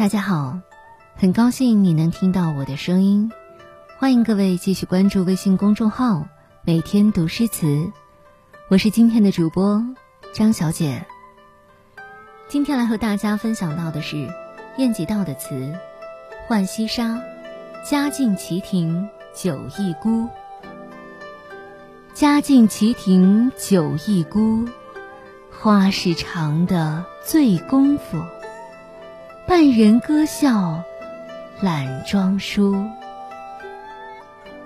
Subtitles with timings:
[0.00, 0.58] 大家好，
[1.14, 3.30] 很高兴你能听到我的声音，
[3.98, 6.26] 欢迎各位继续关注微信公众号
[6.64, 7.92] “每天读诗词”，
[8.70, 9.84] 我是今天的主播
[10.32, 11.04] 张小姐。
[12.48, 14.26] 今天来和大家分享到的是
[14.78, 15.54] 晏几道的词
[16.48, 17.16] 《浣溪沙》，
[17.86, 20.26] 家境齐庭酒一孤，
[22.14, 24.66] 家境齐庭酒一孤，
[25.50, 28.16] 花市长的醉功夫。
[29.50, 30.80] 半人歌笑，
[31.60, 32.72] 懒装书。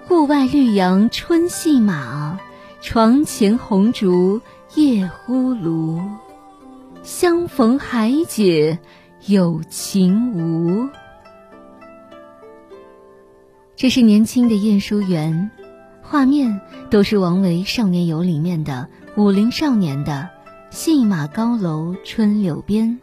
[0.06, 2.38] 户外绿杨春戏马，
[2.82, 4.38] 床前红烛
[4.74, 5.98] 夜呼噜。
[7.02, 8.78] 相逢还解
[9.24, 10.86] 有情无？
[13.76, 15.50] 这是年轻的晏殊元，
[16.02, 20.28] 画面都是王维《少年游》里面的武陵少年的
[20.68, 23.00] 戏马高楼春柳边。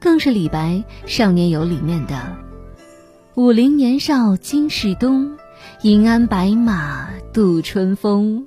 [0.00, 0.74] 更是李白
[1.06, 2.36] 《少年游》里面的
[3.34, 5.36] “武陵年少惊世东，
[5.82, 8.46] 银鞍白马度春风。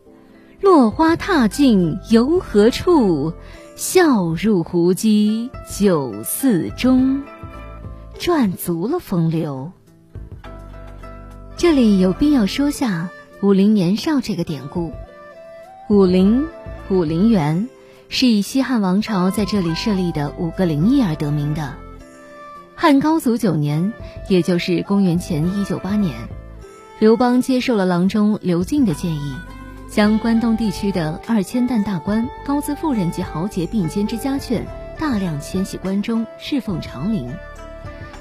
[0.62, 3.34] 落花踏尽游何处？
[3.76, 7.22] 笑入胡姬酒肆中。”
[8.18, 9.72] 赚足了风流。
[11.58, 13.10] 这里有必要说下
[13.42, 14.92] “武陵年少”这个典故。
[15.90, 16.46] 武陵，
[16.90, 17.68] 武陵源。
[18.14, 21.76] 是以西汉王朝在这里设立的五个陵邑而得名的。
[22.76, 23.94] 汉高祖九年，
[24.28, 26.14] 也就是公元前一九八年，
[27.00, 29.34] 刘邦接受了郎中刘敬的建议，
[29.90, 34.64] 将关东地区的二千担大官、高资富人及豪杰并肩之家眷
[35.00, 37.34] 大量迁徙关中，侍奉长陵，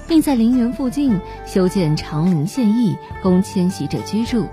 [0.07, 4.47] 并在陵园附近修建长陵县邑，供迁徙者居住。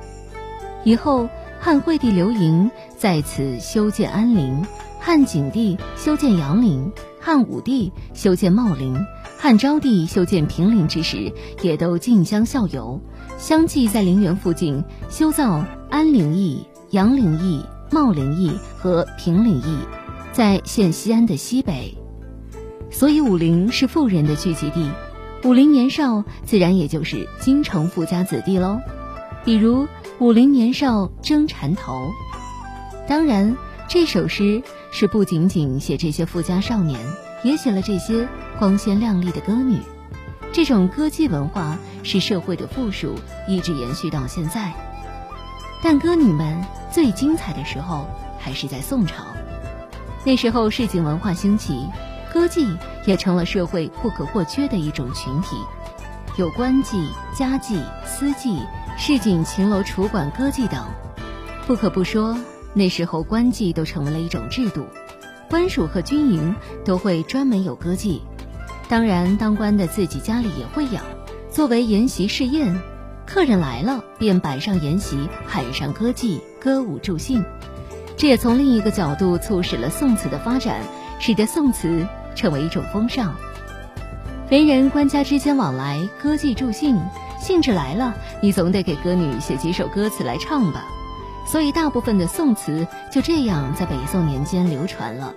[0.83, 1.29] 以后，
[1.61, 4.67] 汉惠帝刘盈在此修建安陵。
[5.01, 9.07] 汉景帝修建阳陵，汉武帝修建茂陵，
[9.39, 11.33] 汉昭帝修建平陵之时，
[11.63, 13.01] 也都竞相效尤，
[13.39, 19.79] 相继在陵园附近修造安陵邑、阳陵邑、茂陵邑和平陵邑，
[20.33, 21.97] 在现西安的西北。
[22.91, 24.91] 所以武陵是富人的聚集地，
[25.45, 28.81] 武陵年少自然也就是京城富家子弟喽。
[29.45, 29.87] 比如
[30.19, 32.11] “武陵年少争缠头”，
[33.09, 33.57] 当然
[33.89, 34.63] 这首诗。
[34.91, 36.99] 是不仅仅写这些富家少年，
[37.45, 38.29] 也写了这些
[38.59, 39.81] 光鲜亮丽的歌女。
[40.53, 43.15] 这种歌妓文化是社会的附属，
[43.47, 44.73] 一直延续到现在。
[45.83, 48.07] 但歌女们最精彩的时候
[48.39, 49.25] 还是在宋朝，
[50.25, 51.87] 那时候市井文化兴起，
[52.33, 52.77] 歌妓
[53.07, 55.57] 也成了社会不可或缺的一种群体。
[56.37, 58.59] 有官妓、家妓、私妓、
[58.97, 60.85] 市井秦楼楚馆歌妓等。
[61.67, 62.37] 不可不说。
[62.79, 64.87] 那时候官妓都成为了一种制度，
[65.51, 68.21] 官署和军营都会专门有歌妓，
[68.89, 71.03] 当然当官的自己家里也会养，
[71.51, 72.81] 作为筵席试宴，
[73.27, 77.45] 客人来了便摆上筵席，喊上歌妓，歌舞助兴。
[78.17, 80.81] 这也从另一个角度促使了宋词的发展，
[81.19, 82.07] 使得宋词
[82.37, 83.35] 成为一种风尚。
[84.53, 86.97] 文人官家之间往来，歌妓助兴，
[87.41, 90.85] 兴致来了，你总得给歌女写几首歌词来唱吧。
[91.51, 95.35] 所以，大部分的宋词就这样在北宋年间流传了。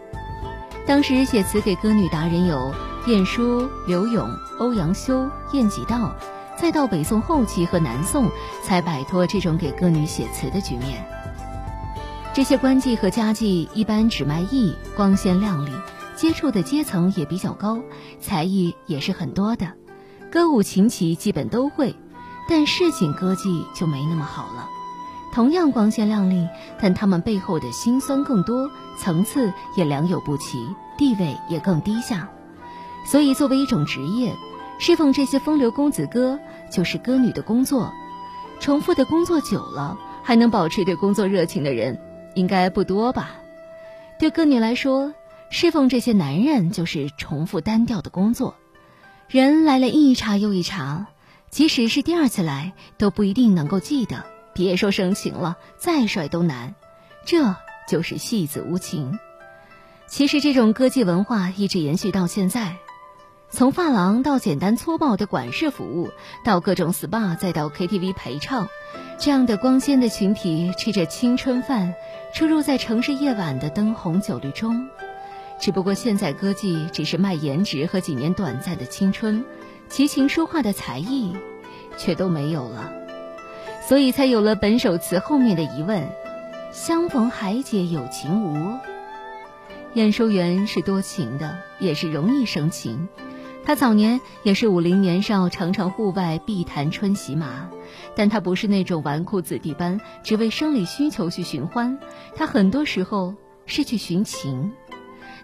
[0.85, 2.73] 当时写词给歌女达人有
[3.07, 4.29] 晏殊、柳永、
[4.59, 6.13] 欧阳修、晏几道，
[6.57, 8.29] 再到北宋后期和南宋，
[8.61, 11.01] 才摆脱这种给歌女写词的局面。
[12.33, 15.71] 这些官妓和家妓一般只卖艺，光鲜亮丽，
[16.17, 17.79] 接触的阶层也比较高，
[18.19, 19.71] 才艺也是很多的，
[20.29, 21.95] 歌舞琴棋基本都会，
[22.49, 24.67] 但市井歌妓就没那么好了。
[25.31, 26.47] 同样光鲜亮丽，
[26.79, 32.29] 但他们背后的辛酸更多，层次也良莠不齐，地位也更低下。
[33.05, 34.35] 所以，作为一种职业，
[34.77, 36.39] 侍奉这些风流公子哥
[36.69, 37.91] 就是歌女的工作。
[38.59, 41.99] 重复的工作久了，还能保持对工作热情的人，
[42.35, 43.31] 应该不多吧？
[44.19, 45.13] 对歌女来说，
[45.49, 48.55] 侍奉这些男人就是重复单调的工作。
[49.29, 51.07] 人来了一茬又一茬，
[51.49, 54.25] 即使是第二次来，都不一定能够记得。
[54.53, 56.75] 别说生情了，再帅都难。
[57.25, 57.55] 这
[57.87, 59.19] 就是戏子无情。
[60.07, 62.77] 其实这种歌妓文化一直延续到现在，
[63.49, 66.09] 从发廊到简单粗暴的管事服务，
[66.43, 68.67] 到各种 SPA，再到 KTV 陪唱，
[69.17, 71.93] 这样的光鲜的群体吃着青春饭，
[72.33, 74.89] 出入在城市夜晚的灯红酒绿中。
[75.59, 79.45] 只不过现在歌妓只是卖颜值和几年短暂的青春，
[79.89, 81.35] 齐琴说话的才艺
[81.97, 83.00] 却都没有了。
[83.87, 86.07] 所以才有了本首词后面的疑问
[86.71, 88.77] ：“相逢还解有情无？”
[89.95, 93.09] 晏殊元是多情的，也是容易生情，
[93.65, 97.69] 他早年也是武林年少，常常户外碧潭春洗马，
[98.15, 101.99] 但他不是那种纨绔子弟般只为生理需求去寻欢，
[102.35, 103.35] 他很多时候
[103.65, 104.71] 是去寻情。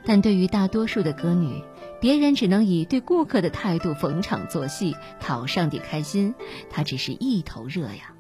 [0.06, 1.62] 但对于大多数的歌女，
[2.00, 6.34] 别人只能以对顾客的态度逢场作戏，讨上帝开心，
[6.70, 8.14] 他只是一头热呀。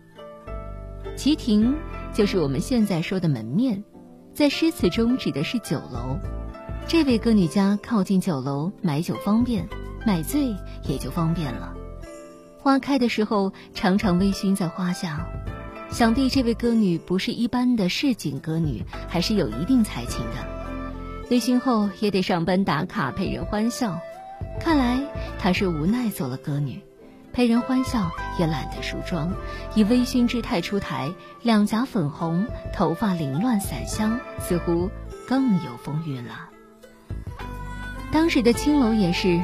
[1.15, 1.75] 旗亭
[2.13, 3.83] 就是我们现在说的门面，
[4.33, 6.17] 在诗词中指的是酒楼。
[6.87, 9.67] 这位歌女家靠近酒楼，买酒方便，
[10.05, 11.73] 买醉也就方便了。
[12.59, 15.27] 花开的时候，常常微醺在花下。
[15.89, 20.45] 想必这位歌女不是一般的市井歌女，还是有一定才情的。
[21.29, 23.99] 微醺后也得上班打卡陪人欢笑，
[24.59, 24.99] 看来
[25.39, 26.81] 她是无奈做了歌女，
[27.37, 29.31] 陪人欢笑也懒得梳妆，
[29.75, 31.13] 以微醺之态出台，
[31.43, 34.89] 两颊粉红，头发凌乱散香，似乎
[35.27, 36.49] 更有风韵了。
[38.11, 39.39] 当时的青楼也是，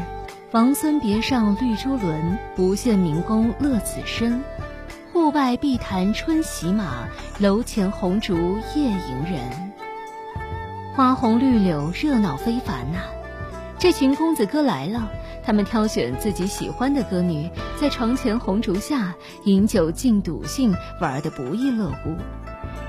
[0.54, 4.44] 王孙别上绿珠轮，不羡明宫乐子身，
[5.12, 7.07] 户外碧潭春洗马，
[7.38, 9.72] 楼前红烛夜迎人。
[10.95, 13.01] 花红绿柳，热闹非凡呐！
[13.78, 15.12] 这群公子哥来了，
[15.45, 17.50] 他们挑选自己喜欢的歌女，
[17.80, 19.13] 在床前红烛下
[19.44, 22.16] 饮酒尽赌性，玩得不亦乐乎。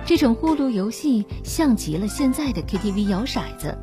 [0.06, 3.76] 这种呼噜游戏像极了现在的 KTV 摇骰子，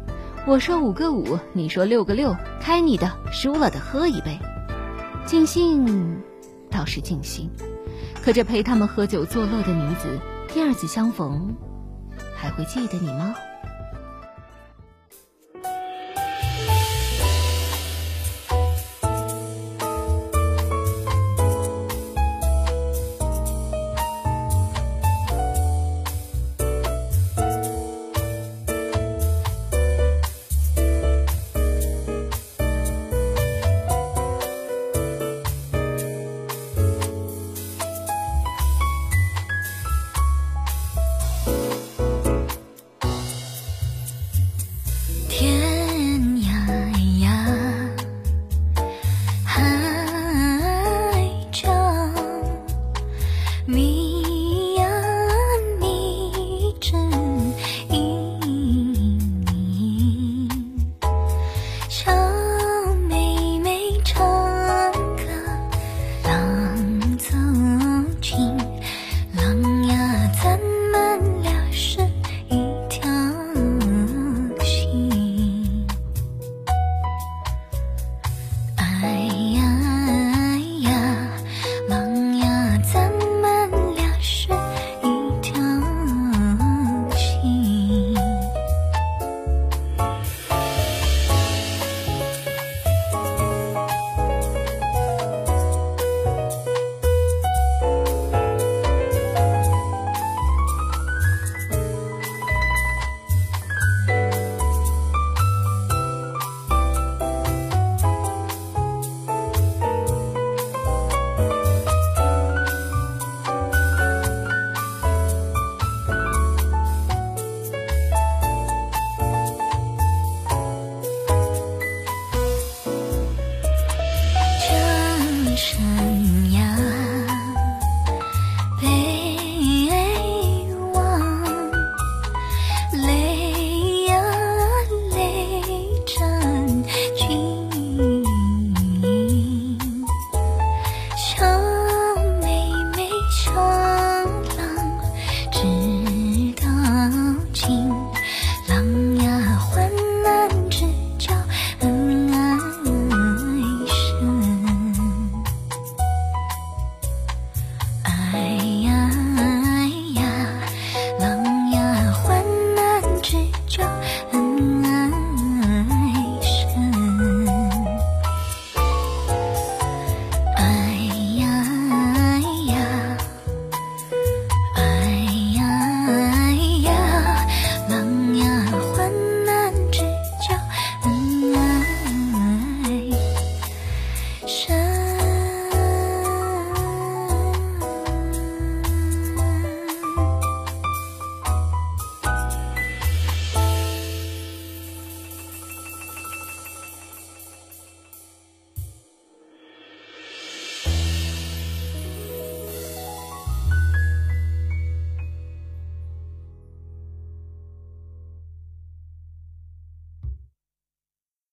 [0.47, 4.39] 我说五个五，你说六个六，开你的，输了的喝一杯。
[5.25, 6.21] 尽兴
[6.69, 7.49] 倒是尽兴，
[8.23, 10.19] 可这陪他们喝酒作乐的女子，
[10.53, 11.55] 第二次相逢，
[12.35, 13.35] 还会记得你吗？
[79.03, 79.30] 爱。